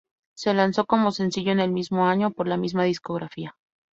Se 0.35 0.51
lanzó 0.55 0.87
como 0.87 1.11
sencillo 1.11 1.51
en 1.51 1.59
el 1.59 1.69
mismo 1.71 2.07
año 2.07 2.31
por 2.31 2.47
la 2.47 2.57
misma 2.57 2.85
discográfica. 2.85 3.55